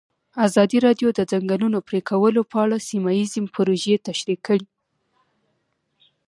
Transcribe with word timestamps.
ازادي 0.45 0.77
راډیو 0.85 1.09
د 1.13 1.15
د 1.17 1.21
ځنګلونو 1.31 1.77
پرېکول 1.87 2.35
په 2.51 2.57
اړه 2.63 2.77
سیمه 2.89 3.11
ییزې 3.17 3.41
پروژې 3.55 3.95
تشریح 4.07 4.39
کړې. 4.47 4.65